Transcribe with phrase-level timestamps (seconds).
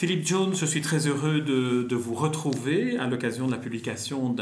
[0.00, 4.34] Philippe Jones, je suis très heureux de, vous retrouver à l'occasion de la publication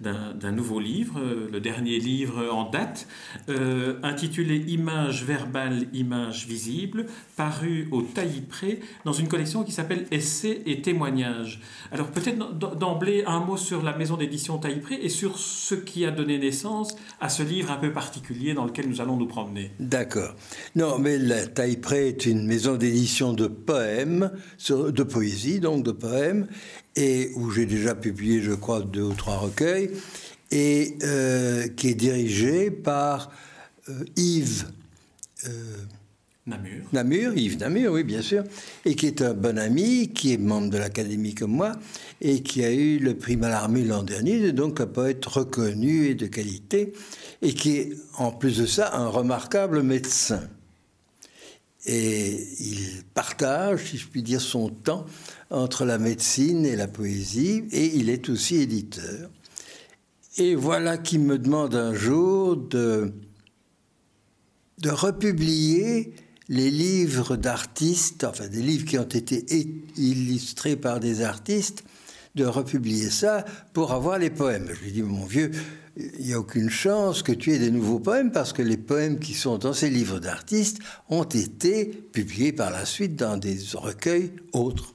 [0.00, 3.06] d'un nouveau livre, euh, le dernier livre en date,
[3.48, 10.62] euh, intitulé Images verbales, images visibles, paru au Taillis-Pré dans une collection qui s'appelle Essais
[10.66, 11.60] et témoignages.
[11.92, 16.10] Alors peut-être d'emblée un mot sur la maison d'édition Taillis-Pré et sur ce qui a
[16.10, 19.70] donné naissance à ce livre un peu particulier dans lequel nous allons nous promener.
[19.78, 20.34] D'accord.
[20.74, 24.32] Non, mais la Taillis-Pré est une maison d'édition de poèmes
[24.96, 26.48] de poésie, donc de poèmes,
[26.96, 29.90] et où j'ai déjà publié, je crois, deux ou trois recueils,
[30.50, 33.30] et euh, qui est dirigé par
[33.88, 34.66] euh, Yves.
[35.46, 35.50] Euh,
[36.46, 36.84] Namur.
[36.92, 38.44] Namur, Yves Namur, oui, bien sûr,
[38.84, 41.72] et qui est un bon ami, qui est membre de l'Académie comme moi,
[42.20, 46.26] et qui a eu le prix Mallarmé l'an dernier, donc un poète reconnu et de
[46.26, 46.92] qualité,
[47.42, 50.40] et qui est, en plus de ça, un remarquable médecin.
[51.86, 55.06] Et il partage, si je puis dire, son temps
[55.50, 59.30] entre la médecine et la poésie, et il est aussi éditeur.
[60.36, 63.12] Et voilà qu'il me demande un jour de,
[64.78, 66.12] de republier
[66.48, 69.46] les livres d'artistes, enfin des livres qui ont été
[69.96, 71.84] illustrés par des artistes,
[72.34, 74.68] de republier ça pour avoir les poèmes.
[74.72, 75.50] Je lui dis, mon vieux,
[75.96, 79.18] il n'y a aucune chance que tu aies des nouveaux poèmes parce que les poèmes
[79.18, 84.32] qui sont dans ces livres d'artistes ont été publiés par la suite dans des recueils
[84.52, 84.94] autres.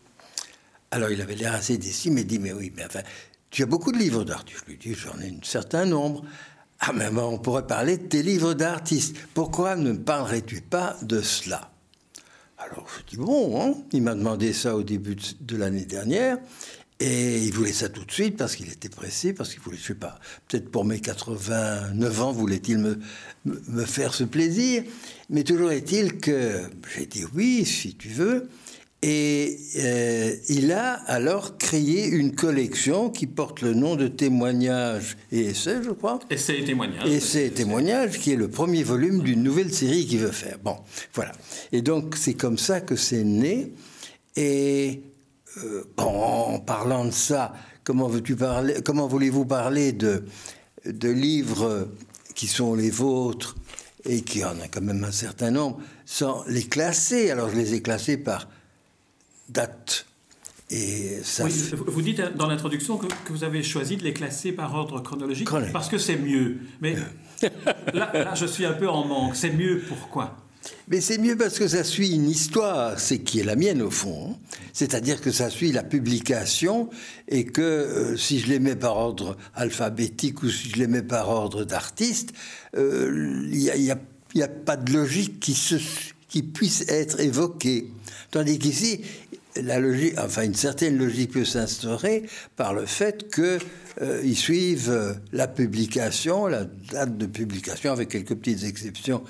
[0.92, 3.02] Alors il avait l'air assez déçu, mais dit Mais oui, mais enfin,
[3.50, 4.60] tu as beaucoup de livres d'artistes.
[4.66, 6.24] Je lui dis J'en ai un certain nombre.
[6.80, 9.16] Ah, mais on pourrait parler de tes livres d'artistes.
[9.34, 11.72] Pourquoi ne parlerais-tu pas de cela?
[12.60, 13.74] Alors je dis Bon, hein.
[13.92, 16.38] il m'a demandé ça au début de l'année dernière.
[17.02, 19.88] Et il voulait ça tout de suite parce qu'il était pressé, parce qu'il voulait, je
[19.88, 23.00] sais pas, peut-être pour mes 89 ans, voulait-il me,
[23.46, 24.84] me faire ce plaisir.
[25.31, 26.62] Mais toujours est-il que
[26.96, 28.50] j'ai dit oui, si tu veux.
[29.02, 35.46] Et euh, il a alors créé une collection qui porte le nom de Témoignages et
[35.46, 36.20] Essais, je crois.
[36.30, 37.09] Essais et Témoignages.
[37.09, 40.59] Essais et Témoignages, qui est le premier volume d'une nouvelle série qu'il veut faire.
[40.64, 40.75] Bon,
[41.16, 41.31] voilà.
[41.72, 43.72] Et donc, c'est comme ça que c'est né.
[44.36, 45.02] Et
[45.57, 47.53] euh, en parlant de ça,
[47.84, 50.23] comment, veux-tu parler, comment voulez-vous parler de,
[50.85, 51.89] de livres
[52.35, 53.56] qui sont les vôtres
[54.06, 57.31] et qui en a quand même un certain nombre, sans les classer?
[57.31, 58.47] Alors je les ai classés par
[59.50, 60.06] date.
[60.69, 61.45] Et ça
[61.85, 65.89] vous dites dans l'introduction que, vous avez choisi de les classer par ordre chronologique parce
[65.89, 66.59] que c'est mieux.
[66.79, 66.95] Mais
[67.94, 69.35] là, je suis un peu en manque.
[69.35, 70.38] C'est mieux pourquoi?
[70.88, 73.92] Mais c'est mieux parce que ça suit une histoire, c'est qui est la mienne au
[73.92, 74.38] fond.
[74.74, 76.90] C'est-à-dire que ça suit la publication
[77.28, 81.02] et que euh, si je les mets par ordre alphabétique ou si je les mets
[81.02, 82.34] par ordre d'artiste,
[82.78, 85.76] euh, il n'y a, pas de logique qui, se,
[86.30, 87.88] qui puisse être évoquée.
[88.32, 89.02] Tandis qu'ici,
[89.62, 92.24] la logique, enfin une certaine logique peut s'instaurer
[92.56, 93.60] par le fait que
[94.02, 99.22] euh, suivent la publication, la date de publication, avec quelques petites exceptions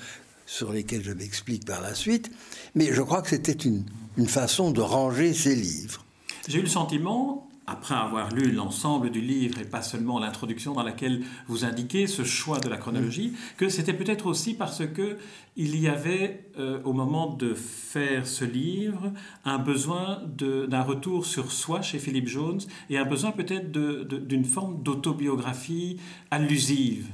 [0.52, 2.30] sur lesquels je m'explique par la suite,
[2.74, 3.84] mais je crois que c'était une,
[4.18, 6.04] une façon de ranger ces livres.
[6.46, 10.82] J'ai eu le sentiment, après avoir lu l'ensemble du livre et pas seulement l'introduction dans
[10.82, 15.16] laquelle vous indiquez ce choix de la chronologie, que c'était peut-être aussi parce que
[15.56, 19.12] il y avait euh, au moment de faire ce livre
[19.46, 24.82] un besoin d'un retour sur soi chez Philippe Jones et un besoin peut-être d'une forme
[24.82, 25.98] d'autobiographie
[26.30, 27.06] allusive.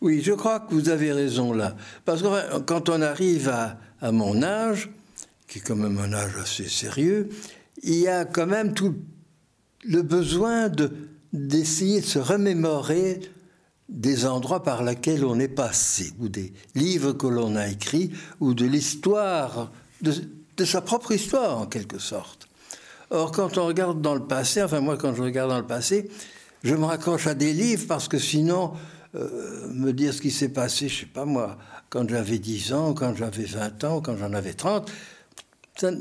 [0.00, 1.76] Oui, je crois que vous avez raison là.
[2.04, 3.48] Parce que quand on arrive
[4.00, 4.90] à, mon âge,
[5.46, 7.28] qui est quand même un âge assez sérieux,
[7.82, 8.94] il y a quand même tout
[9.84, 10.90] le besoin de,
[11.32, 13.20] d'essayer de se remémorer
[13.88, 18.54] des endroits par lesquels on est passé, ou des livres que l'on a écrits, ou
[18.54, 22.48] de l'histoire, de sa propre histoire en quelque sorte.
[23.10, 26.08] Or, quand on regarde dans le passé, enfin moi quand je regarde dans le passé,
[26.62, 28.72] je me raccroche à des livres parce que sinon,
[29.14, 31.58] euh, me dire ce qui s'est passé, je sais pas moi,
[31.88, 34.90] quand j'avais 10 ans, quand j'avais 20 ans, quand j'en avais 30,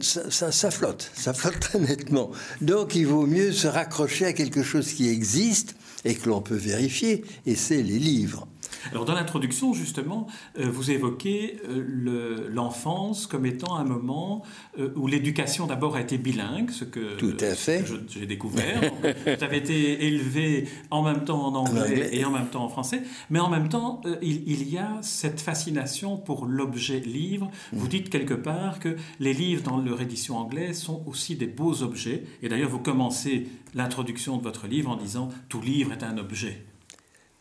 [0.02, 2.32] ça, ça, flotte, ça flotte très nettement.
[2.62, 5.76] Donc il vaut mieux se raccrocher à quelque chose qui existe
[6.06, 8.48] et que l'on peut vérifier, et c'est les livres.
[8.92, 10.28] Alors dans l'introduction, justement,
[10.58, 14.44] euh, vous évoquez euh, l'enfance comme étant un moment
[14.80, 17.84] euh, où l'éducation d'abord a été bilingue, ce que, Tout à fait.
[18.08, 18.82] j'ai découvert.
[19.02, 23.04] vous avez été élevé en même temps en anglais, et en même temps en français,
[23.30, 27.50] mais en même temps, il, y a cette fascination pour l'objet livre.
[27.74, 27.90] Vous mm.
[27.90, 32.24] dites quelque part que les livres dans leur édition anglaise sont aussi des beaux objets,
[32.42, 36.64] et d'ailleurs vous commencez l'introduction de votre livre en disant tout livre est un objet.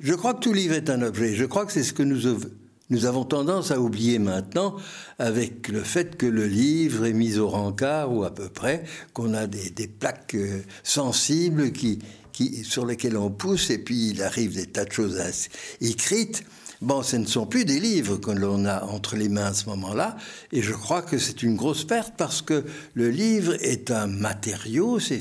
[0.01, 1.35] Je crois que tout livre est un objet.
[1.35, 2.41] Je crois que c'est ce que nous,
[2.91, 4.77] nous avons tendance à oublier maintenant
[5.19, 9.35] avec le fait que le livre est mis au rencard ou à peu près, qu'on
[9.35, 11.73] a des, plaques euh, sensibles
[12.63, 15.21] sur lesquelles on pousse et puis il arrive des tas de choses
[15.81, 16.45] écrites.
[16.81, 19.69] Bon, ce ne sont plus des livres que l'on a entre les mains à ce
[19.69, 20.17] moment-là,
[20.53, 22.65] et je crois que c'est une grosse perte parce que
[22.95, 25.21] le livre est un matériau, c'est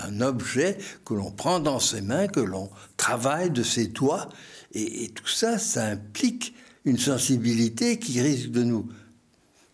[0.00, 4.28] un objet que l'on prend dans ses mains, que l'on travaille de ses doigts,
[4.74, 6.54] et, tout ça, ça implique
[6.84, 8.88] une sensibilité qui risque de nous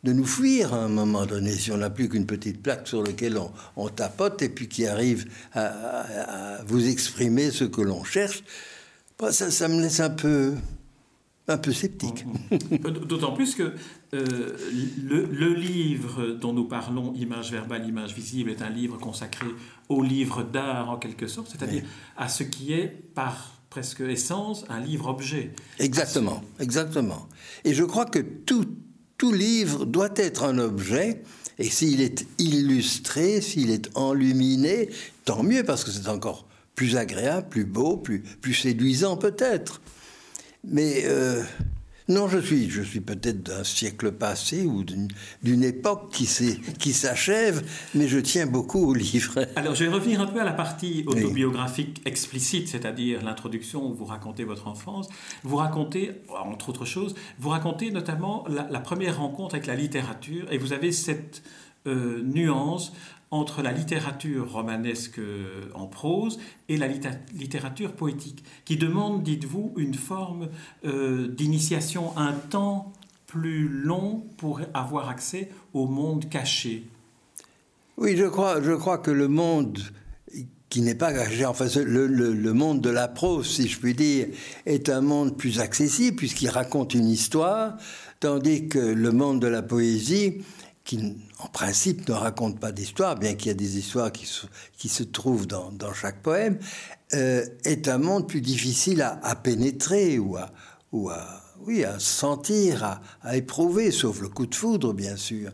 [0.05, 3.03] de nous fuir à un moment donné si on n'a plus qu'une petite plaque sur
[3.03, 3.37] laquelle
[3.77, 8.45] on, tapote et puis qui arrive à, vous exprimer ce que l'on cherche.
[9.31, 10.55] ça me laisse un peu
[11.49, 12.25] un peu sceptique.
[12.83, 13.73] D'autant plus que
[14.15, 14.57] euh,
[15.03, 19.47] le, livre dont nous parlons, Image verbale, image visible, est un livre consacré
[19.89, 21.83] au livre d'art en quelque sorte, c'est-à-dire
[22.17, 25.53] à ce qui est par presque essence un livre-objet.
[25.79, 27.29] Exactement, exactement.
[27.65, 28.67] Et je crois que tout,
[29.17, 31.23] tout livre doit être un objet,
[31.59, 34.91] et s'il est illustré, s'il est enluminé,
[35.25, 39.81] tant mieux, parce que c'est encore plus agréable, plus beau, plus, plus séduisant peut-être.
[40.71, 41.43] Mais euh,
[42.09, 47.63] non, je suis, je suis peut-être d'un siècle passé ou d'une époque qui s'achève,
[47.95, 49.47] mais je tiens beaucoup au livre.
[49.57, 54.07] Alors, je vais revenir un peu à la partie autobiographique explicite, c'est-à-dire l'introduction où vous
[54.07, 55.11] racontez votre enfance.
[55.43, 60.57] Vous racontez, entre autres choses, vous racontez notamment la, première rencontre avec la littérature, et
[60.57, 61.43] vous avez cette
[61.87, 62.93] euh, nuance
[63.31, 65.21] entre la littérature romanesque
[65.75, 66.39] en prose
[66.69, 70.49] et la littérature poétique, qui demande, dites-vous, une forme
[70.85, 72.93] euh, d'initiation, un temps
[73.27, 76.85] plus long pour avoir accès au monde caché.
[77.99, 79.79] Oui, je crois, je crois que le monde
[80.71, 84.29] qui n'est pas caché, enfin le, le, monde de la prose, si je puis dire,
[84.67, 87.77] est un monde plus accessible puisqu'il raconte une histoire,
[88.21, 90.43] tandis que le monde de la poésie
[90.89, 90.99] qui
[91.39, 94.27] en principe ne raconte pas d'histoire, bien qu'il y ait des histoires qui
[94.89, 96.59] se, trouvent dans, chaque poème,
[97.13, 100.51] euh, est un monde plus difficile à, pénétrer ou à,
[100.93, 105.51] ou à, oui, à sentir, à, à, éprouver, sauf le coup de foudre, bien sûr.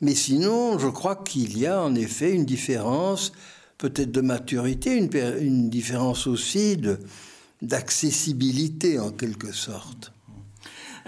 [0.00, 3.32] Mais sinon, je crois qu'il y a en effet une différence,
[3.76, 6.80] peut-être de maturité, une, une différence aussi
[7.60, 10.12] d'accessibilité en quelque sorte.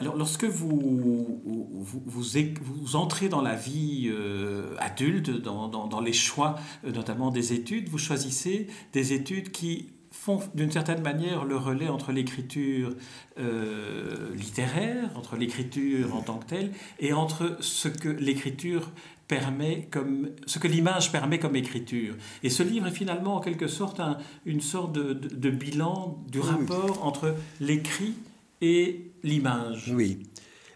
[0.01, 1.43] Alors, lorsque vous,
[1.85, 6.57] vous, entrez dans la vie euh, adulte, dans, les choix,
[6.87, 11.91] euh, notamment des études, vous choisissez des études qui font d'une certaine manière le relais
[11.91, 12.95] entre l'écriture
[13.39, 18.91] euh, littéraire, entre l'écriture en tant que telle, et entre ce que l'écriture
[19.29, 22.15] permet comme ce que l'image permet comme écriture.
[22.43, 24.01] Et ce livre est finalement en quelque sorte
[24.47, 28.15] une sorte de, bilan du rapport entre l'écrit
[28.63, 29.93] et l'image.
[29.95, 30.27] Oui.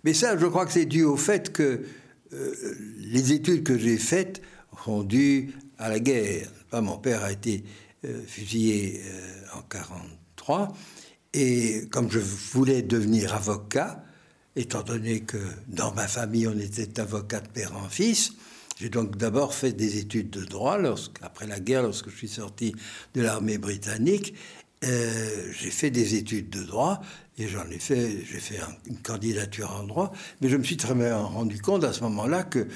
[0.05, 1.83] Mais ça, je crois que c'est dû au fait que
[2.33, 2.55] euh,
[2.99, 4.43] les études que j'ai faites
[4.85, 6.51] sont dues à la guerre.
[6.73, 7.65] Mon père a été
[8.05, 10.73] euh, fusillé euh, en 1943
[11.33, 14.05] et comme je voulais devenir avocat,
[14.57, 15.39] étant donné que
[15.69, 18.33] dans ma famille on était avocat de père en fils,
[18.77, 20.79] j'ai donc d'abord fait des études de droit
[21.23, 22.75] après la guerre, lorsque je suis sorti
[23.15, 24.35] de l'armée britannique.
[24.85, 27.01] J'ai fait des études de droit
[27.39, 30.95] et j'en ai fait, j'ai fait une candidature en droit, mais je me suis très
[30.95, 32.69] bien rendu compte à ce moment-là que,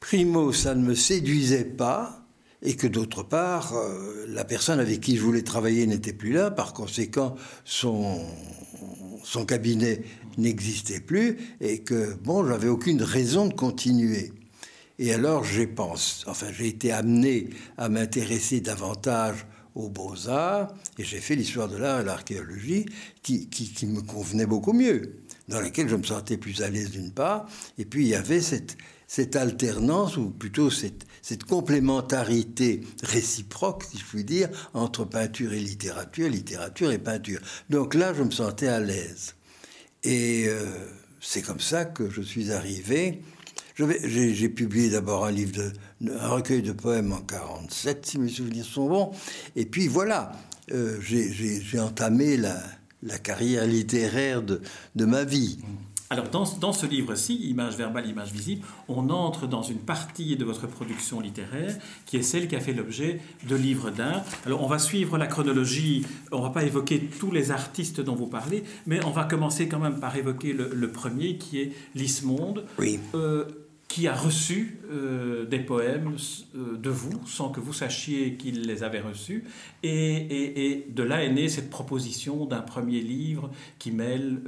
[0.00, 2.22] primo, ça ne me séduisait pas,
[2.62, 6.50] et que d'autre part, euh, la personne avec qui je voulais travailler n'était plus là,
[6.50, 8.20] par conséquent, son,
[9.24, 10.02] son cabinet
[10.38, 14.32] n'existait plus, et que, bon, j'avais aucune raison de continuer.
[14.98, 21.20] Et alors, j'ai pensé, enfin, j'ai été amené à m'intéresser davantage aux beaux-arts, et j'ai
[21.20, 22.86] fait l'histoire de l'art et l'archéologie
[23.22, 25.16] qui, qui, me convenait beaucoup mieux,
[25.48, 27.46] dans laquelle je me sentais plus à l'aise d'une part,
[27.78, 28.76] et puis il y avait cette,
[29.06, 35.60] cette alternance, ou plutôt cette, cette complémentarité réciproque, si je puis dire, entre peinture et
[35.60, 37.40] littérature, littérature et peinture.
[37.70, 39.34] Donc là, je me sentais à l'aise.
[40.04, 40.64] Et euh,
[41.20, 43.22] c'est comme ça que je suis arrivé
[43.76, 45.72] j'ai publié d'abord un livre, de,
[46.10, 49.12] un recueil de poèmes en 47, si mes souvenirs sont bons.
[49.56, 50.32] Et puis voilà,
[50.72, 52.56] euh, j'ai entamé la,
[53.02, 54.60] la carrière littéraire de,
[54.96, 55.58] de ma vie.
[56.12, 60.44] Alors dans, dans ce livre-ci, Image verbale, image visible, on entre dans une partie de
[60.44, 63.18] votre production littéraire qui est celle qui a fait l'objet
[63.48, 64.22] de livres d'art.
[64.44, 68.14] Alors on va suivre la chronologie, on ne va pas évoquer tous les artistes dont
[68.14, 71.72] vous parlez, mais on va commencer quand même par évoquer le, le premier qui est
[71.94, 72.66] Lismonde.
[72.78, 73.00] Oui.
[73.14, 73.46] Euh,
[73.92, 76.16] qui a reçu euh, des poèmes
[76.54, 79.44] euh, de vous sans que vous sachiez qu'il les avait reçus.
[79.82, 84.40] Et, de là est née cette proposition d'un premier livre qui mêle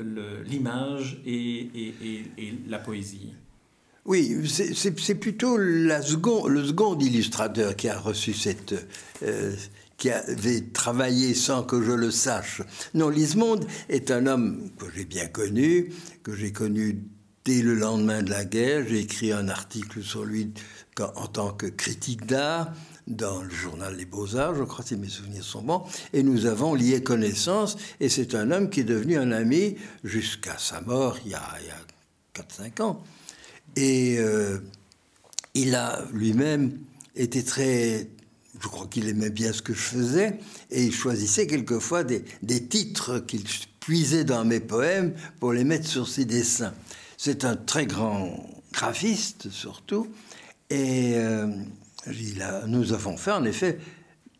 [0.46, 1.68] l'image et,
[2.66, 3.34] la poésie.
[4.06, 8.74] Oui, c'est plutôt le second illustrateur qui a reçu cette...
[9.22, 9.54] Euh,
[9.96, 12.62] qui avait travaillé sans que je le sache.
[12.94, 15.92] Non, Lismonde est un homme que j'ai bien connu,
[16.24, 17.04] que j'ai connu
[17.44, 20.50] Dès le lendemain de la guerre, j'ai écrit un article sur lui
[20.98, 22.72] en tant que critique d'art
[23.06, 25.82] dans le journal Les Beaux-Arts, je crois si mes souvenirs sont bons,
[26.14, 30.56] et nous avons lié connaissance, et c'est un homme qui est devenu un ami jusqu'à
[30.56, 33.02] sa mort il y a, a 4-5 ans.
[33.76, 34.58] Et euh,
[35.52, 36.78] il a lui-même
[37.14, 38.08] été très...
[38.58, 40.38] Je crois qu'il aimait bien ce que je faisais,
[40.70, 43.42] et il choisissait quelquefois des, des titres qu'il
[43.80, 46.72] puisait dans mes poèmes pour les mettre sur ses dessins.
[47.16, 48.34] C'est un très grand
[48.72, 50.08] graphiste surtout.
[50.70, 51.46] Et euh,
[52.66, 53.78] nous avons fait, en effet,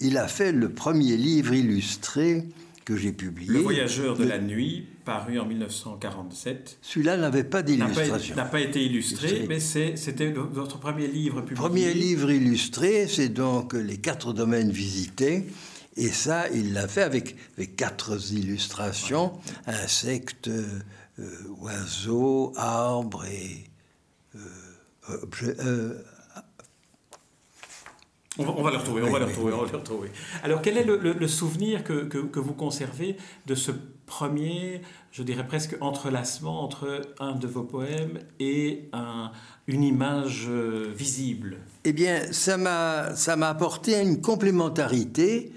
[0.00, 2.44] il a fait le premier livre illustré
[2.84, 3.50] que j'ai publié.
[3.50, 6.78] Le Voyageur de la nuit, paru en 1947.
[6.82, 8.36] Celui-là n'avait pas d'illustration.
[8.36, 11.56] N'a pas, été illustré, mais c'était votre premier livre publié.
[11.56, 15.46] Premier livre illustré, c'est donc Les quatre domaines visités.
[15.96, 19.32] Et ça, il l'a fait avec, avec quatre illustrations,
[19.66, 20.50] insectes,
[21.20, 21.30] euh,
[21.60, 23.70] oiseaux, arbres et
[24.34, 25.54] euh, objets.
[25.60, 26.02] Euh,
[28.36, 30.10] on va, le retrouver, on va le retrouver, on va le retrouver.
[30.42, 33.16] Alors, quel est le, souvenir que, que, vous conservez
[33.46, 33.70] de ce
[34.06, 39.30] premier, je dirais presque entrelacement entre un de vos poèmes et un,
[39.68, 41.58] une image visible?
[41.84, 45.52] Eh bien, ça m'a apporté une complémentarité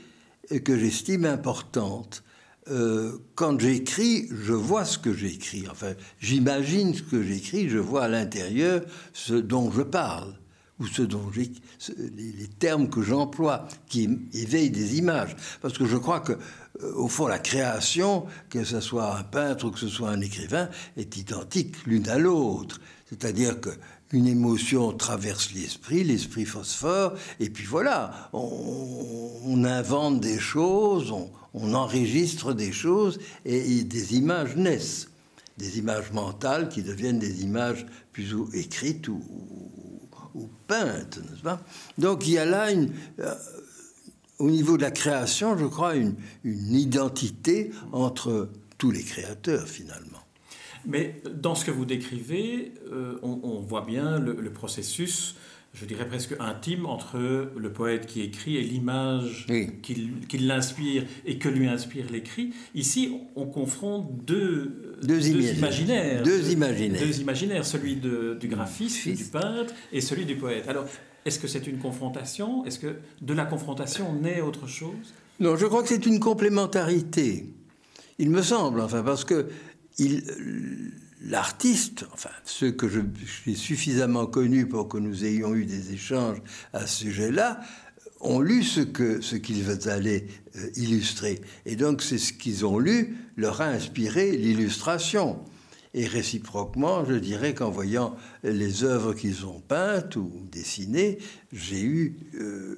[0.64, 2.24] que j'estime importante.
[2.70, 5.66] Euh, quand j'écris, je vois ce que j'écris.
[5.72, 8.82] Enfin, j'imagine ce que j'écris, je vois à l'intérieur
[9.14, 10.34] ce dont je parle,
[10.80, 15.36] ou ce dont les, termes que j'emploie, qui éveillent des images.
[15.62, 19.66] Parce que je crois que, euh, au fond, la création, que ce soit un peintre
[19.66, 22.82] ou que ce soit un écrivain, est identique l'une à l'autre.
[23.10, 23.70] C'est-à-dire que
[24.14, 31.30] une émotion traverse l'esprit, l'esprit phosphore, et puis voilà, on, invente des choses, on,
[31.74, 35.10] enregistre des choses, et, des images naissent.
[35.58, 39.22] Des images mentales qui deviennent des images plus ou écrites ou,
[40.68, 41.60] peintes, n'est-ce pas?
[41.98, 43.34] Donc il y a là, euh,
[44.38, 50.18] au niveau de la création, je crois, une, une identité entre tous les créateurs, finalement.
[50.88, 55.36] Mais dans ce que vous décrivez, euh, on, voit bien le, processus,
[55.80, 59.46] je dirais presque intime, entre le poète qui écrit et l'image
[59.84, 62.54] qui, l'inspire et que lui inspire l'écrit.
[62.74, 66.24] Ici, on confronte deux, deux, imaginaires.
[66.24, 67.00] Deux imaginaires.
[67.00, 70.68] Deux imaginaires, celui du graphiste, du peintre, et celui du poète.
[70.68, 70.86] Alors,
[71.26, 72.66] est-ce que c'est une confrontation?
[72.66, 75.14] Est-ce que de la confrontation naît autre chose?
[75.40, 77.46] Non, je crois que c'est une complémentarité.
[78.18, 79.48] Il me semble, enfin, parce que
[81.22, 86.42] l'artiste, enfin ceux que je, suis suffisamment connus pour que nous ayons eu des échanges
[86.74, 87.62] à ce sujet-là,
[88.20, 91.40] ont lu ce que ce qu'ils allaient euh, illustrer.
[91.66, 95.40] Et donc c'est ce qu'ils ont lu leur a inspiré l'illustration.
[95.94, 101.18] Et réciproquement, je dirais qu'en voyant les œuvres qu'ils ont peintes ou dessinées,
[101.54, 102.78] j'ai eu euh,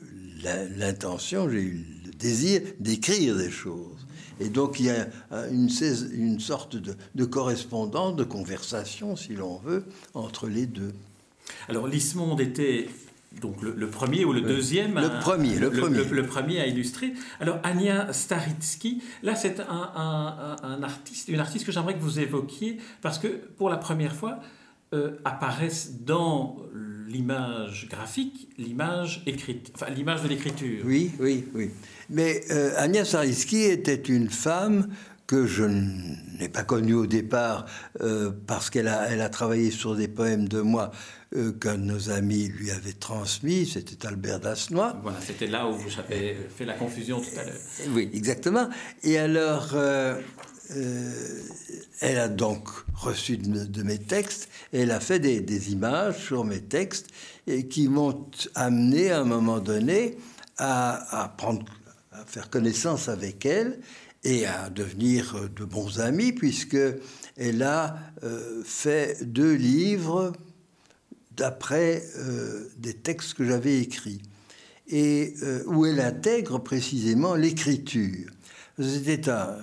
[0.77, 4.07] l'intention, j'ai eu le désir d'écrire des choses.
[4.39, 5.07] Et donc il y a
[5.51, 5.69] une,
[6.13, 10.93] une sorte de, de correspondance, de conversation, si l'on veut, entre les deux.
[11.67, 12.87] Alors Lismonde était
[13.41, 16.03] donc le, premier ou le deuxième Le premier, le, premier.
[16.03, 17.13] Le, premier à illustrer.
[17.39, 22.77] Alors Ania Staritsky, là c'est un, un, artiste, une artiste que j'aimerais que vous évoquiez
[23.01, 24.39] parce que pour la première fois
[24.93, 26.57] euh, apparaissent dans
[27.07, 30.83] l'image graphique l'image écrite, enfin l'image de l'écriture.
[30.85, 31.69] Oui, oui, oui.
[32.09, 34.87] Mais euh, Agnès Sariski était une femme
[35.27, 37.65] que je n'ai pas connue au départ
[38.01, 40.89] euh, parce qu'elle a, elle a travaillé sur des poèmes de moi
[41.35, 44.97] euh, qu'un de nos amis lui avait transmis, c'était Albert Dasnois.
[45.03, 47.53] Voilà, c'était là où j'avais fait la confusion tout à l'heure.
[47.89, 48.69] Oui, exactement.
[49.03, 49.75] Et alors,
[52.01, 56.43] elle a donc reçu de, mes textes et elle a fait des, des, images sur
[56.43, 57.07] mes textes
[57.45, 58.25] et qui m'ont
[58.55, 60.17] amené à un moment donné
[60.57, 61.63] à, à prendre
[62.25, 63.79] faire connaissance avec elle
[64.23, 66.77] et à devenir de bons amis, puisque
[67.37, 70.33] elle a euh, fait deux livres
[71.31, 74.21] d'après euh, des textes que j'avais écrits,
[74.87, 78.29] et euh, où elle intègre précisément l'écriture.
[78.77, 79.57] C'était un,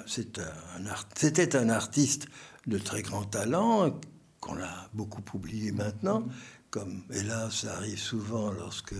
[0.76, 2.26] un, un, artiste
[2.66, 3.98] de très grand talent,
[4.40, 6.26] qu'on a beaucoup oublié maintenant,
[6.70, 8.94] comme hélas ça arrive souvent lorsque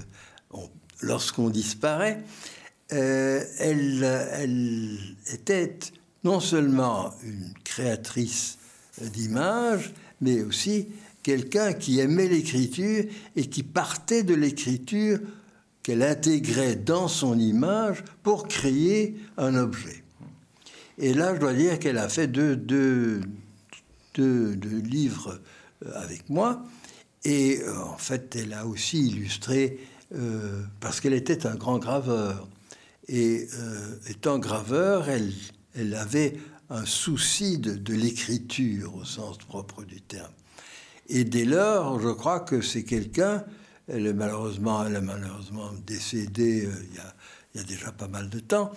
[1.03, 2.23] lorsqu'on disparaît.
[2.93, 4.99] Euh, elle,
[5.33, 5.77] était
[6.23, 8.59] non seulement une créatrice
[9.01, 10.89] d'images, mais aussi
[11.23, 15.19] quelqu'un qui aimait l'écriture et qui partait de l'écriture
[15.83, 20.05] qu'elle intégrait dans son image pour créer un objet.
[20.99, 23.21] Et là, je dois dire qu'elle a fait deux,
[24.17, 25.41] livres
[25.85, 26.63] euh, avec moi.
[27.25, 29.81] Et euh, en fait, elle a aussi illustré,
[30.79, 32.47] parce qu'elle était un grand graveur.
[33.09, 36.39] Et euh, étant graveur, elle, avait
[36.71, 40.33] un souci de, l'écriture au sens propre du terme.
[41.09, 43.45] Et dès lors, je crois que c'est quelqu'un,
[43.87, 46.73] elle est malheureusement, elle malheureusement décédée euh,
[47.55, 48.73] il, y a, déjà pas mal de temps,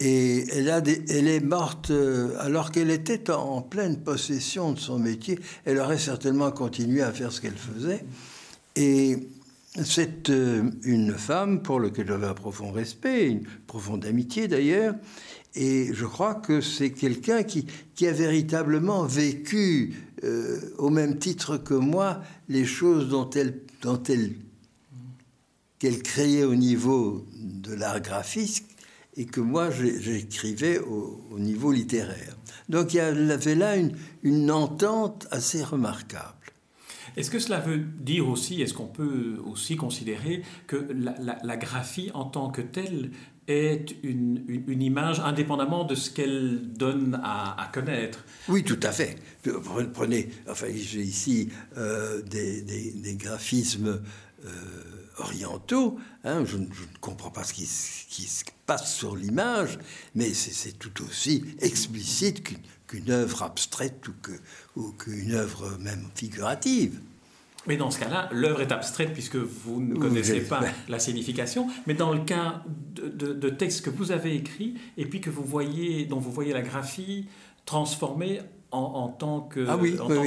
[0.00, 5.38] et elle, est morte euh, alors qu'elle était en, pleine possession de son métier.
[5.64, 8.04] Elle aurait certainement continué à faire ce qu'elle faisait.
[8.74, 9.28] Et
[9.84, 14.94] c'est euh, une femme pour laquelle j'avais un profond respect, une profonde amitié d'ailleurs,
[15.54, 17.66] et je crois que c'est quelqu'un qui,
[18.06, 24.34] a véritablement vécu, euh, au même titre que moi, les choses dont elle, dont elle
[25.78, 28.64] qu'elle créait au niveau de l'art graphique
[29.16, 32.36] et que moi j'écrivais au, niveau littéraire.
[32.68, 33.92] Donc il y avait là une,
[34.22, 36.35] une entente assez remarquable.
[37.16, 40.86] Est-ce que cela veut dire aussi, est-ce qu'on peut aussi considérer que
[41.22, 43.10] la, graphie en tant que telle
[43.48, 44.44] est une,
[44.82, 48.24] image indépendamment de ce qu'elle donne à, connaître?
[48.48, 49.16] Oui, tout à fait.
[49.94, 54.02] Prenez, enfin, j'ai ici euh, des, graphismes
[54.44, 54.50] euh,
[55.16, 55.98] orientaux.
[56.24, 56.66] Hein, je, ne
[57.00, 59.78] comprends pas ce qui, se passe sur l'image,
[60.14, 62.58] mais c'est tout aussi explicite qu'une
[63.08, 64.04] œuvre abstraite
[64.76, 67.00] ou qu'une œuvre même figurative.
[67.66, 71.66] Mais dans ce cas-là, l'œuvre est abstraite puisque vous ne connaissez pas la signification.
[71.86, 72.62] Mais dans le cas
[72.94, 76.52] de, de, textes que vous avez écrits et puis que vous voyez, dont vous voyez
[76.52, 77.26] la graphie
[77.64, 78.40] transformée
[78.72, 79.78] en, tant ah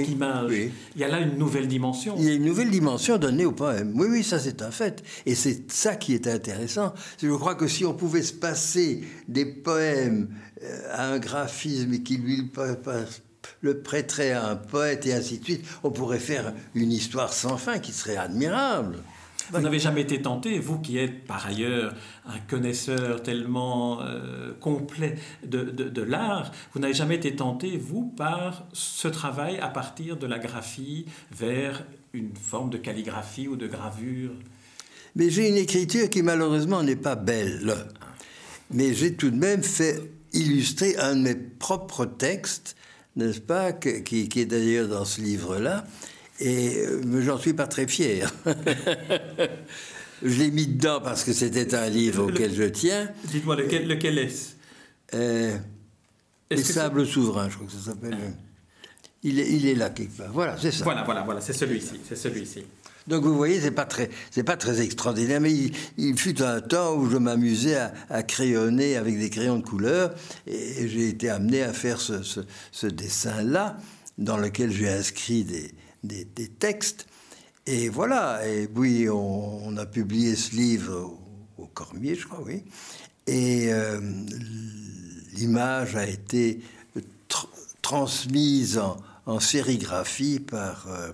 [0.04, 0.52] qu'image,
[0.95, 2.15] il y a là une nouvelle dimension.
[2.17, 3.93] Il y a une nouvelle dimension donnée au poème.
[3.95, 5.04] Oui, oui, ça c'est un fait.
[5.25, 6.93] Et c'est ça qui est intéressant.
[7.21, 10.30] Je crois que si on pouvait se passer des poèmes
[10.63, 12.49] euh, à un graphisme qui lui
[13.62, 17.58] le prêterait à un poète et ainsi de suite, on pourrait faire une histoire sans
[17.58, 18.97] fin qui serait admirable.
[19.51, 21.93] Vous n'avez jamais été tenté, vous qui êtes par ailleurs
[22.27, 28.65] un connaisseur tellement euh, complet de, de, l'art, vous n'avez jamais été tenté, vous, par
[28.73, 31.83] ce travail à partir de la graphie vers
[32.13, 34.31] une forme de calligraphie ou de gravure?
[35.15, 37.73] Mais j'ai une écriture qui malheureusement n'est pas belle.
[38.71, 39.99] Mais j'ai tout de même fait
[40.33, 42.75] illustrer un de mes propres textes
[43.19, 45.83] n'est-ce pas, qui, est d'ailleurs dans ce livre-là,
[46.39, 48.34] et euh, j'en suis pas très fier.
[50.23, 53.10] je l'ai mis dedans parce que c'était un livre auquel je tiens.
[53.25, 54.52] Dites-moi, lequel, lequel est-ce?
[55.13, 55.58] Euh,
[56.52, 58.17] Les Sables Souverains, je crois que ça s'appelle.
[59.21, 60.32] Il est, il est là quelque part.
[60.32, 60.84] Voilà, c'est ça.
[60.84, 62.63] Voilà, voilà, voilà, c'est celui-ci, c'est celui-ci.
[63.10, 65.52] Donc vous voyez, c'est pas très, c'est pas très extraordinaire, mais
[65.97, 67.75] il, fut un temps où je m'amusais
[68.10, 70.13] à, crayonner avec des crayons de couleur,
[70.45, 73.78] et, j'ai été amené à faire ce, dessin-là,
[74.19, 75.71] dans lequel j'ai inscrit des,
[76.59, 77.07] textes.
[77.65, 81.17] Et voilà, et puis on, a publié ce livre
[81.57, 82.63] au, Cormier, je crois, oui.
[83.27, 84.01] Et euh,
[85.33, 86.62] l'image a été
[87.81, 88.79] transmise
[89.25, 91.12] en, sérigraphie par euh,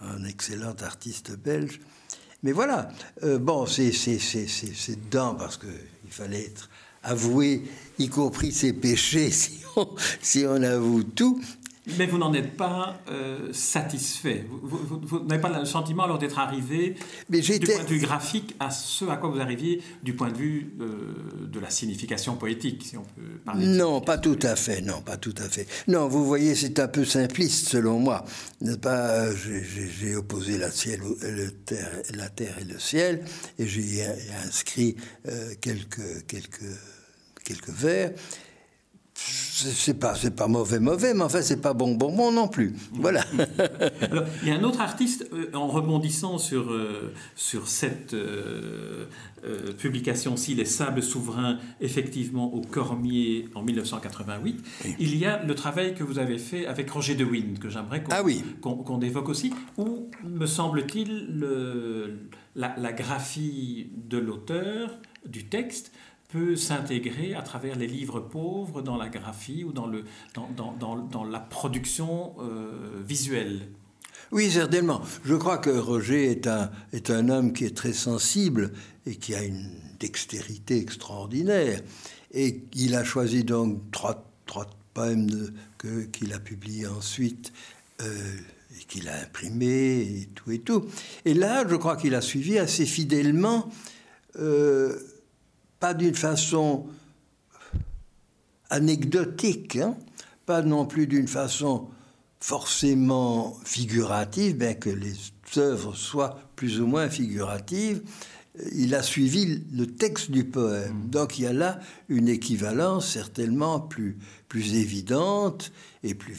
[0.00, 1.80] un excellent artiste belge.
[2.44, 2.88] Mais voilà,
[3.24, 6.70] euh, bon, c'est dedans parce qu'il fallait être
[7.02, 7.64] avoué,
[7.98, 9.30] y compris ses péchés,
[10.22, 11.42] si on avoue tout.
[11.96, 14.44] Mais vous n'en êtes pas euh, satisfait.
[14.50, 16.94] Vous, n'avez pas le sentiment alors d'être arrivé
[17.28, 20.74] du point de vue graphique à ce à quoi vous arriviez du point de vue
[20.80, 23.66] euh, de la signification poétique, si on peut parler.
[23.66, 24.80] Non, pas tout à fait.
[24.80, 25.66] Non, pas tout à fait.
[25.86, 28.24] Non, vous voyez, c'est un peu simpliste selon moi.
[28.82, 29.34] Pas?
[29.34, 33.24] J'ai opposé la, ciel, le terre, la terre et le ciel,
[33.58, 34.04] et j'ai
[34.44, 34.96] inscrit
[35.28, 36.78] euh, quelques quelques
[37.44, 38.10] quelques vers
[39.66, 42.74] c'est pas c'est pas mauvais mauvais mais enfin c'est pas bon bon bon non plus.
[42.92, 43.24] Voilà.
[44.00, 49.06] Alors, il y a un autre artiste euh, en rebondissant sur euh, sur cette euh,
[49.78, 54.64] publication-ci les sables souverains effectivement au Cormier en 1988
[54.98, 58.02] il y a le travail que vous avez fait avec Roger de Wind que j'aimerais
[58.02, 58.42] qu'on Ah oui.
[58.60, 59.52] qu'on qu'on évoque aussi.
[59.76, 62.18] Où me semble-t-il le-
[62.56, 65.92] la, la graphie de l'auteur du texte
[66.28, 70.96] peut s'intégrer à travers les livres pauvres dans la graphie ou dans, le, dans, dans,
[70.96, 73.68] dans, la production euh, visuelle.
[74.30, 75.00] Oui, certainement.
[75.24, 78.72] Je crois que Roger est un, est un homme qui est très sensible
[79.06, 81.80] et qui a une dextérité extraordinaire.
[82.32, 85.50] Et il a choisi donc trois, trois poèmes
[86.12, 87.54] qu'il a publiés ensuite
[88.02, 88.36] euh,
[88.78, 90.84] et qu'il a imprimés et tout et tout.
[91.24, 93.70] Et là, je crois qu'il a suivi assez fidèlement,
[94.38, 94.98] euh,
[95.80, 96.86] pas d'une façon
[98.70, 99.96] anecdotique, hein,
[100.46, 101.88] pas non plus d'une façon
[102.40, 105.14] forcément figurative, bien que les
[105.56, 108.02] œuvres soient plus ou moins figuratives,
[108.72, 111.08] il a suivi le texte du poème.
[111.08, 116.36] Donc il y a là une équivalence certainement plus, plus évidente et plus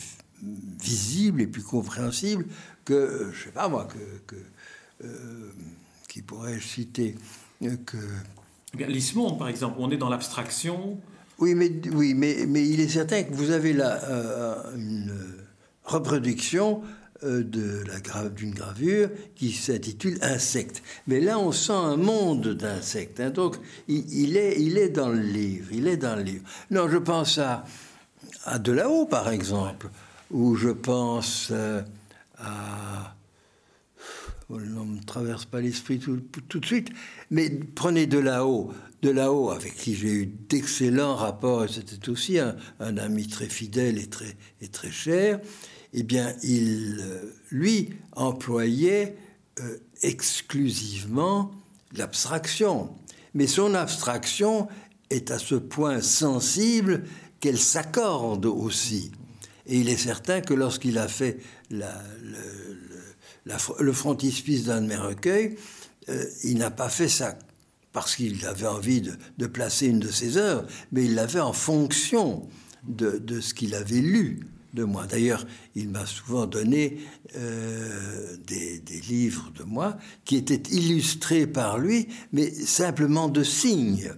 [0.81, 2.45] visible et plus compréhensible
[2.85, 4.41] que, je sais pas moi, que, que
[5.05, 5.51] euh,
[6.07, 7.15] qui pourrais-je citer
[7.63, 7.97] euh, que
[8.75, 10.99] Bien, Lismonde, par exemple, on est dans l'abstraction.
[11.39, 15.13] oui, mais, oui mais, mais il est certain que vous avez là euh, une
[15.83, 16.81] reproduction
[17.23, 20.83] euh, d'une gravure qui s'intitule Insectes.
[21.07, 23.19] Mais là, on sent un monde d'insectes.
[23.19, 23.31] hein.
[23.31, 25.67] donc, il, est, il est dans le livre.
[25.71, 26.43] Il est dans le livre.
[26.69, 27.65] Non, je pense à,
[28.45, 29.89] à De là-haut, par exemple,
[30.31, 31.81] ou je pense euh,
[32.37, 33.15] à
[34.57, 36.19] ne me traverse pas l'esprit tout,
[36.59, 36.89] de suite.
[37.29, 42.39] Mais prenez de là-haut, de là-haut, avec qui j'ai eu d'excellents rapports, et c'était aussi
[42.39, 42.55] un,
[42.97, 45.39] ami très fidèle et très, et très cher.
[45.93, 49.15] Eh bien, il, euh, lui, employait
[49.59, 51.51] euh, exclusivement
[51.95, 52.89] l'abstraction.
[53.33, 54.67] Mais son abstraction
[55.09, 57.03] est à ce point sensible
[57.39, 59.11] qu'elle s'accorde aussi.
[59.65, 62.03] Et il est certain que lorsqu'il a fait la-
[63.79, 65.57] le frontispice d'un de mes recueils,
[66.09, 67.37] euh, il n'a pas fait ça
[67.91, 69.01] parce qu'il avait envie
[69.37, 72.47] de, placer une de ses œuvres, mais il l'a fait en fonction
[72.87, 75.07] de, ce qu'il avait lu de moi.
[75.07, 76.99] D'ailleurs, il m'a souvent donné
[77.35, 84.13] euh, des, livres de moi qui étaient illustrés par lui, mais simplement de signes.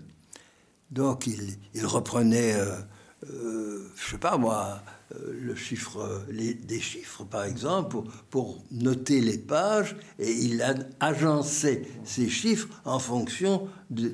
[0.91, 2.75] Donc il, reprenait, euh,
[3.29, 4.83] euh, je sais pas moi,
[5.31, 7.97] le chiffre, euh, des chiffres par exemple,
[8.29, 14.13] pour, noter les pages, et il a agençait ces chiffres en fonction de,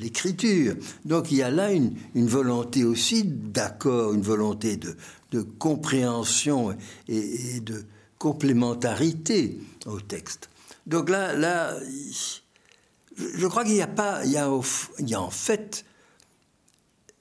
[0.00, 0.74] l'écriture.
[1.04, 6.76] Donc il y a là une, volonté aussi d'accord, une volonté de, compréhension
[7.08, 7.84] et, de
[8.18, 10.48] complémentarité au texte.
[10.86, 11.76] Donc là, là,
[13.16, 14.50] je, crois qu'il n'y a pas, il y a
[15.20, 15.85] en fait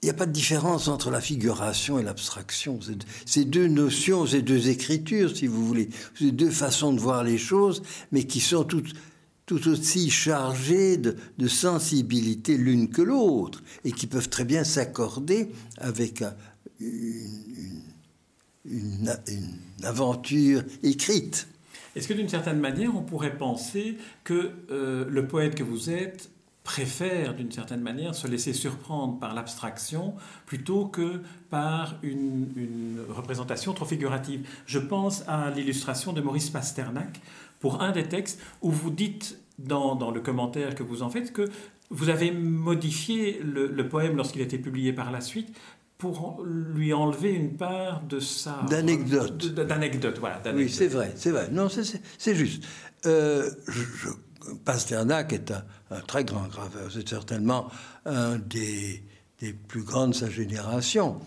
[0.05, 2.79] il n'y a pas de différence entre la figuration et l'abstraction.
[3.25, 5.89] C'est- deux notions, c'est deux écritures, si vous voulez.
[6.13, 8.93] C'est deux façons de voir les choses, mais qui sont toutes,
[9.47, 11.15] tout aussi chargées de,
[11.47, 16.35] sensibilité l'une que l'autre, et qui peuvent très bien s'accorder avec un-
[16.79, 17.81] une,
[18.65, 18.71] une-
[19.07, 19.17] une-
[19.79, 21.47] une aventure écrite.
[21.95, 26.29] Est-ce que d'une certaine manière, on pourrait penser que euh, le poète que vous êtes
[26.65, 33.71] préfère d'une certaine manière se laisser surprendre par l'abstraction plutôt que par une, une représentation
[33.73, 37.21] trop figurative Je pense à l'illustration de Maurice Pasternak
[37.61, 41.31] pour un des textes où vous dites dans, dans le commentaire que vous en faites
[41.31, 41.49] que
[41.91, 45.55] vous avez modifié le, le poème lorsqu'il a été publié par la suite
[45.99, 48.65] pour lui enlever une part de sa...
[48.69, 49.53] D'anecdote.
[49.53, 50.41] D'anecdote, voilà.
[50.53, 51.47] Oui, c'est vrai, c'est vrai.
[51.51, 52.63] Non, c'est- juste.
[53.05, 54.09] Euh, je, je-
[54.63, 56.91] Pasternak est un, très grand graveur.
[56.91, 57.69] C'est certainement
[58.05, 59.03] un des,
[59.39, 61.19] des plus grands de sa génération.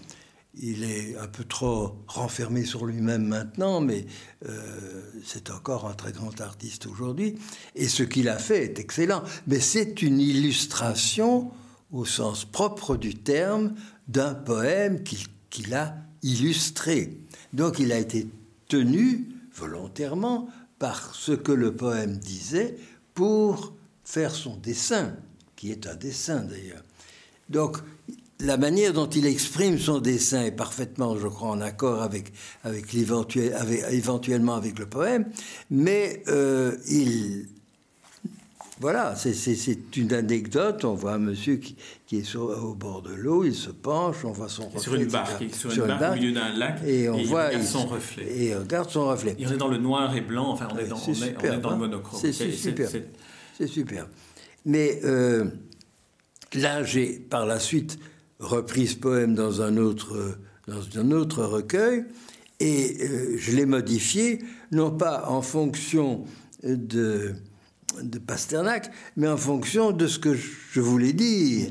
[0.61, 4.07] Il est un peu trop renfermé sur lui-même maintenant, mais
[4.49, 7.39] euh, c'est encore un très grand artiste aujourd'hui.
[7.77, 9.23] Et ce qu'il a fait est excellent.
[9.47, 11.53] Mais c'est une illustration,
[11.93, 13.75] au sens propre du terme,
[14.09, 17.21] d'un poème qu'il a illustré.
[17.53, 18.27] Donc il a été
[18.69, 22.79] tenu volontairement par ce que le poème disait
[23.19, 23.73] pour
[24.05, 25.17] faire son dessin,
[25.57, 26.85] qui est un dessin d'ailleurs.
[27.49, 27.79] Donc
[28.39, 32.95] la manière dont il exprime son dessin est parfaitement, je crois, en accord avec, avec
[32.95, 35.27] éventuellement avec le poème,
[35.69, 37.49] mais euh, il,
[38.81, 40.85] voilà, c'est une anecdote.
[40.85, 44.33] On voit un monsieur qui, qui est au bord de l'eau, il se penche, on
[44.33, 44.81] voit son reflet.
[44.81, 47.67] Sur une barque, sur, une, barque, au milieu d'un lac, et on voit il regarde
[47.67, 48.27] son reflet.
[48.37, 49.37] Et on regarde son reflet.
[49.39, 51.59] Il est dans le noir et blanc, enfin on est dans, on est, on est
[51.59, 51.79] dans le hein.
[51.79, 52.21] monochrome.
[52.21, 52.89] C'est super.
[53.57, 54.07] C'est super.
[54.65, 55.47] Mais euh,
[56.55, 57.99] là, j'ai par la suite
[58.39, 60.39] repris ce poème dans un autre,
[60.69, 62.05] dans un autre recueil
[62.61, 64.41] et euh, je l'ai modifié,
[64.73, 66.25] non pas en fonction
[66.63, 67.35] de
[68.03, 71.71] de Pasternak, mais en fonction de ce que je voulais dire.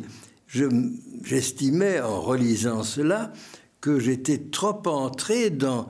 [1.24, 3.34] J'estimais, en relisant cela,
[3.82, 5.90] que j'étais trop entré dans.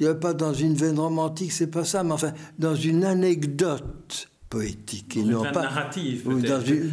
[0.00, 5.16] Je pas dans une veine romantique, c'est pas ça, mais enfin, dans une anecdote poétique
[5.16, 6.24] et non pas narrative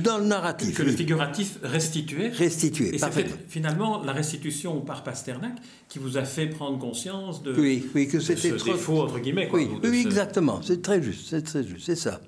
[0.04, 2.30] dans, le narratif que le figuratif restituait.
[2.30, 5.54] Restitué et c'est finalement la restitution par Pasternak
[5.88, 9.50] qui vous a fait prendre conscience de oui oui que c'était trop défaut entre guillemets
[9.54, 10.62] oui, oui exactement.
[10.64, 12.20] C'est très juste c'est très juste c'est ça.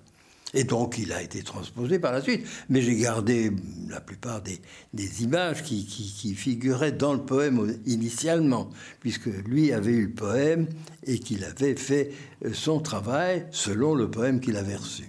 [0.54, 2.46] Et donc il a été transposé par la suite.
[2.70, 3.52] Mais j'ai gardé
[3.90, 4.62] la plupart des,
[4.94, 8.70] des images qui, qui, qui, figuraient dans le poème initialement
[9.02, 10.68] puisque lui avait eu le poème
[11.06, 12.12] et qu'il avait fait
[12.46, 15.04] euh, son travail selon le poème qu'il avait reçu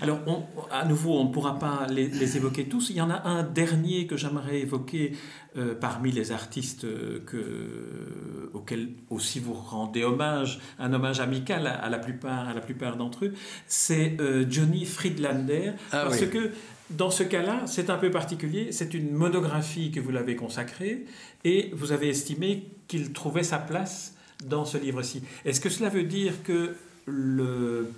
[0.00, 0.20] alors,
[0.70, 2.90] à nouveau, on ne pourra pas les, évoquer tous.
[2.90, 5.12] Il y en a un dernier que j'aimerais évoquer
[5.56, 6.86] euh, parmi les artistes
[7.24, 12.96] que, auxquels aussi vous rendez hommage, un hommage amical à, la plupart, à la plupart
[12.96, 13.34] d'entre eux.
[13.66, 16.50] C'est euh, Johnny Friedlander, ah parce que
[16.90, 18.72] dans ce cas-là, c'est un peu particulier.
[18.72, 21.06] C'est une monographie que vous l'avez consacrée
[21.44, 24.14] et vous avez estimé qu'il trouvait sa place
[24.46, 25.22] dans ce livre-ci.
[25.44, 27.90] Est-ce que cela veut dire que le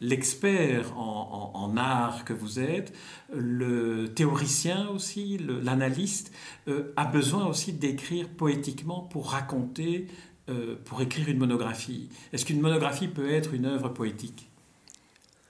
[0.00, 2.92] l'expert en, art que vous êtes,
[3.34, 6.32] le théoricien aussi, l'analyste,
[6.66, 10.06] euh, a besoin aussi d'écrire poétiquement pour raconter,
[10.48, 12.08] euh, pour écrire une monographie.
[12.32, 14.48] Est-ce qu'une monographie peut être une œuvre poétique?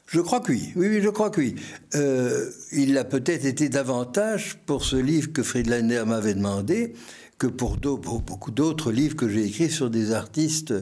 [0.06, 0.72] Je crois que oui.
[0.74, 1.54] Oui, je crois que oui.
[1.94, 6.94] Euh, il a peut-être été davantage pour ce livre que Friedlander m'avait demandé
[7.38, 10.74] que pour beaucoup d'autres livres que j'ai écrits sur des artistes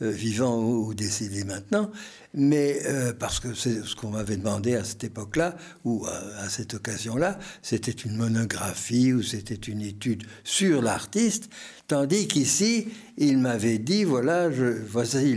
[0.00, 1.90] vivants ou décédés maintenant.
[2.34, 6.74] Mais euh, parce que c'est ce qu'on m'avait demandé à cette époque-là, ou à, cette
[6.74, 11.48] occasion-là, c'était une monographie ou c'était une étude sur l'artiste,
[11.86, 15.34] tandis qu'ici, il m'avait dit, voilà, je, voici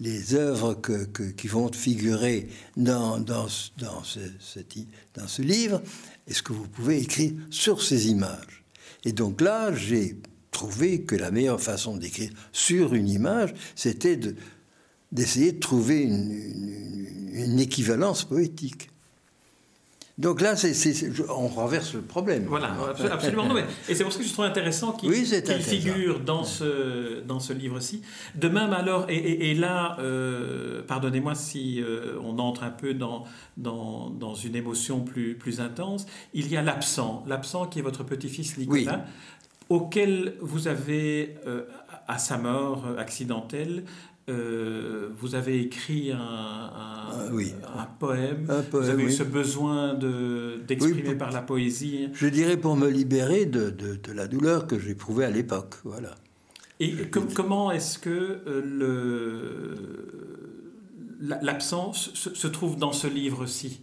[0.00, 0.80] les, œuvres
[1.36, 4.02] qui vont figurer dans, ce, dans
[5.28, 5.80] ce livre,
[6.26, 8.61] est-ce que vous pouvez écrire sur ces images?
[9.04, 10.16] Et donc là, j'ai
[10.50, 14.34] trouvé que la meilleure façon d'écrire sur une image, c'était de
[15.12, 18.88] d'essayer de trouver une, équivalence poétique.
[20.18, 20.54] Donc là,
[21.30, 22.44] on renverse le problème.
[22.46, 22.76] Voilà,
[23.10, 23.48] absolument.
[23.88, 28.02] Et c'est pour ça que je trouve intéressant qu'il, figure dans ce, dans ce livre-ci.
[28.34, 33.24] De même, alors, et, là, euh, pardonnez-moi si euh, on entre un peu dans,
[33.56, 37.24] dans, dans, une émotion plus, plus intense, il y a l'absent.
[37.26, 39.06] L'absent qui est votre petit-fils Nicolas,
[39.70, 41.62] auquel vous avez, euh,
[42.06, 43.84] à sa mort accidentelle,
[44.28, 46.70] euh, vous avez écrit un, un,
[47.74, 48.46] ah, poème.
[48.70, 52.08] Vous avez eu ce besoin d'exprimer par la poésie.
[52.12, 55.74] Je dirais pour me libérer de, de, la douleur que j'éprouvais à l'époque.
[55.84, 56.14] Voilà.
[56.78, 56.94] Et
[57.34, 59.76] comment est-ce que euh,
[61.20, 63.80] l'absence se, trouve dans ce livre-ci?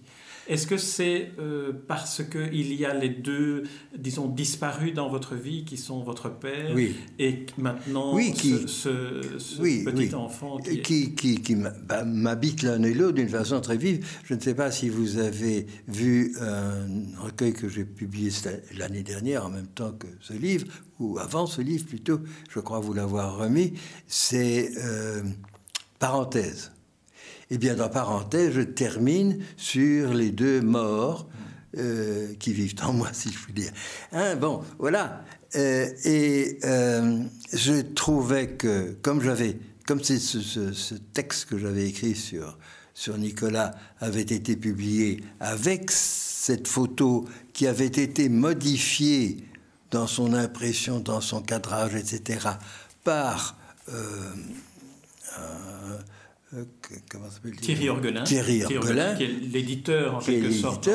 [0.49, 3.63] Est-ce que c'est euh, parce qu'il y a les deux,
[3.95, 6.75] disons, disparus dans votre vie qui sont votre père
[7.19, 9.21] et maintenant ce,
[9.85, 11.55] petit enfant qui, qui,
[11.87, 14.05] bah, m'habite l'un et l'autre d'une façon très vive.
[14.23, 16.87] Je ne sais pas si vous avez vu un
[17.21, 18.31] recueil que j'ai publié
[18.75, 20.65] l'année dernière en même temps que ce livre,
[20.99, 23.73] ou avant ce livre plutôt, je crois vous l'avoir remis,
[24.07, 25.21] c'est euh,
[25.99, 26.71] Parenthèse.
[27.51, 31.27] Eh bien, dans parenthèse, je termine sur les deux morts
[31.77, 33.71] euh, qui vivent en moi, si je puis dire.
[34.11, 35.23] Hein, bon, voilà.
[35.55, 39.57] Euh, et euh, je trouvais que, comme j'avais,
[39.87, 42.57] comme ce, texte que j'avais écrit sur
[42.95, 49.37] sur Nicolas avait été publié avec cette photo qui avait été modifiée
[49.89, 52.49] dans son impression, dans son cadrage, etc.,
[53.05, 53.55] par
[57.09, 58.23] comment s'appelle Thierry Orgelin.
[58.23, 60.89] Thierry Orgelin, qui est l'éditeur en quelque sorte.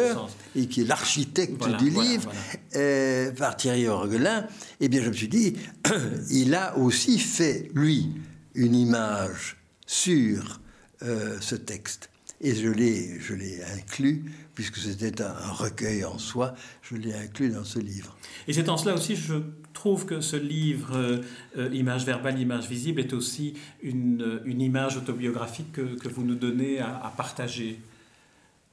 [0.57, 2.31] Et qui est l'architecte du livre,
[2.77, 4.47] euh, par Thierry Orgelin.
[4.81, 5.55] Eh bien, je me suis dit,
[6.31, 8.11] il a aussi fait, lui,
[8.55, 10.61] une image sur
[11.03, 12.11] euh, ce texte.
[12.45, 14.23] Et je l'ai, je l'ai inclus,
[14.55, 18.15] puisque c'était un, recueil en soi, je l'ai inclus dans ce livre.
[18.47, 19.37] Et c'est en cela aussi, je
[19.73, 21.19] trouve que ce livre, euh,
[21.57, 26.35] euh, Image verbale, image visible, est aussi une, une image autobiographique que, que, vous nous
[26.35, 27.81] donnez à, à partager.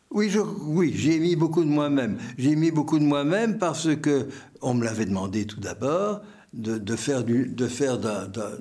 [0.10, 2.18] Oui, je, oui, j'ai mis beaucoup de moi-même.
[2.38, 4.28] J'ai mis beaucoup de moi-même parce que
[4.62, 6.22] on me l'avait demandé tout d'abord
[6.54, 7.98] de, faire de faire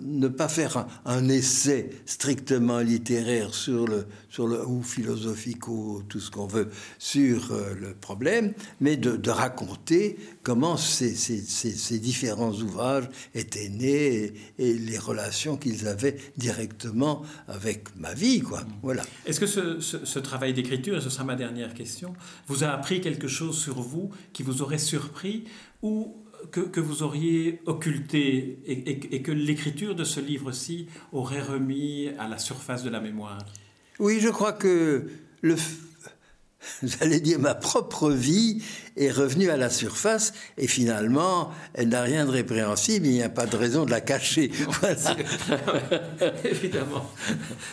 [0.02, 6.20] ne pas faire un, essai strictement littéraire sur le, sur le ou philosophique ou tout
[6.20, 12.52] ce qu'on veut sur euh, le problème, mais de, raconter comment ces, ces, ces, différents
[12.52, 18.62] ouvrages étaient nés et, les relations qu'ils avaient directement avec ma vie, quoi.
[18.82, 19.02] Voilà.
[19.26, 22.14] Est-ce que ce, ce, ce travail d'écriture, et ce sera ma dernière question,
[22.46, 25.44] vous a appris quelque chose sur vous qui vous aurait surpris
[25.82, 26.19] ou
[26.50, 32.82] que, vous auriez occulté et, que l'écriture de ce livre-ci aurait remis à la surface
[32.82, 33.38] de la mémoire?
[33.98, 35.10] Oui, je crois que
[35.42, 35.56] le,
[36.82, 38.62] j'allais dire, ma propre vie
[39.00, 43.28] est revenue à la surface et finalement, elle n'a rien de répréhensible, il n'y a
[43.28, 44.50] pas de raison de la cacher.
[46.44, 47.10] Évidemment.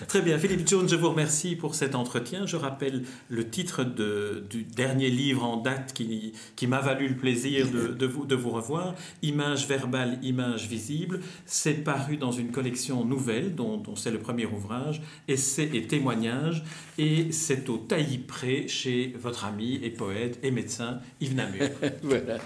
[0.07, 0.39] Très bien.
[0.39, 2.45] Philippe Jones, je vous remercie pour cet entretien.
[2.45, 7.17] Je rappelle le titre de, du dernier livre en date qui, qui m'a valu le
[7.17, 8.95] plaisir de, de, vous, de vous revoir.
[9.21, 11.19] Image verbale, image visible.
[11.45, 16.63] C'est paru dans une collection nouvelle dont, dont c'est le premier ouvrage, Essais et témoignages.
[16.97, 21.69] Et c'est au taillis près chez votre ami et poète et médecin Yves Namur.
[22.03, 22.37] voilà.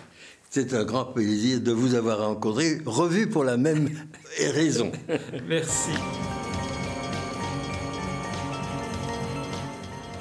[0.50, 3.90] C'est un grand plaisir de vous avoir rencontré, revu pour la même
[4.38, 4.92] raison.
[5.48, 5.92] Merci.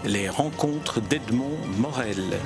[0.04, 2.38] Les rencontres d'Edmond Morel.